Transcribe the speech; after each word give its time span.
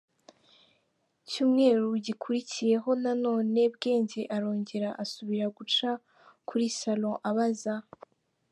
cyumweru 1.29 1.85
gikurikiyeho 2.05 2.89
nanone 3.03 3.61
Bwenge 3.75 4.21
arongera 4.35 4.89
asubira 5.03 5.45
guca 5.57 5.89
kuri 6.47 6.65
salon 6.79 7.19
abaza. 7.29 7.75